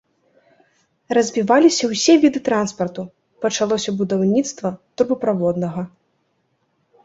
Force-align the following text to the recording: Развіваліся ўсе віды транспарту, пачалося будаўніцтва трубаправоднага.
Развіваліся 1.17 1.89
ўсе 1.91 2.15
віды 2.23 2.39
транспарту, 2.49 3.01
пачалося 3.47 3.95
будаўніцтва 4.03 4.75
трубаправоднага. 4.95 5.81